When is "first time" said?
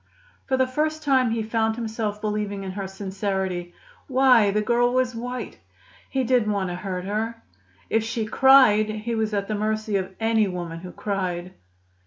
0.65-1.29